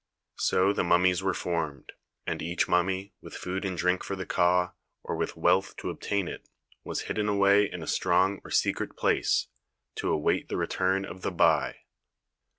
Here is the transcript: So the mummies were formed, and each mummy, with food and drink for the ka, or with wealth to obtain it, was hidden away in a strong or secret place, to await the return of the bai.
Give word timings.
So 0.39 0.73
the 0.73 0.83
mummies 0.83 1.21
were 1.21 1.31
formed, 1.35 1.91
and 2.25 2.41
each 2.41 2.67
mummy, 2.67 3.13
with 3.21 3.35
food 3.35 3.63
and 3.63 3.77
drink 3.77 4.03
for 4.03 4.15
the 4.15 4.25
ka, 4.25 4.73
or 5.03 5.15
with 5.15 5.37
wealth 5.37 5.77
to 5.77 5.91
obtain 5.91 6.27
it, 6.27 6.49
was 6.83 7.01
hidden 7.01 7.29
away 7.29 7.69
in 7.71 7.83
a 7.83 7.85
strong 7.87 8.41
or 8.43 8.49
secret 8.49 8.97
place, 8.97 9.45
to 9.97 10.09
await 10.09 10.49
the 10.49 10.57
return 10.57 11.05
of 11.05 11.21
the 11.21 11.29
bai. 11.29 11.81